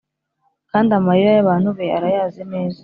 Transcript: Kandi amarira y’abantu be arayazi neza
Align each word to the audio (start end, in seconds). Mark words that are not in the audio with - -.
Kandi 0.71 0.89
amarira 0.99 1.31
y’abantu 1.33 1.69
be 1.77 1.85
arayazi 1.97 2.41
neza 2.53 2.79